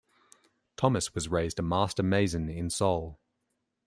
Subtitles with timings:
[0.77, 3.19] Thomas was raised a Master Mason in Sol.